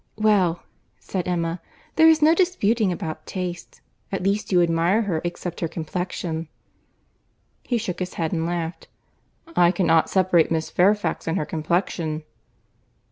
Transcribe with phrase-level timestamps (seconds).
[0.17, 0.63] "Well,"
[0.99, 1.61] said Emma,
[1.95, 6.47] "there is no disputing about taste.—At least you admire her except her complexion."
[7.61, 12.23] He shook his head and laughed.—"I cannot separate Miss Fairfax and her complexion."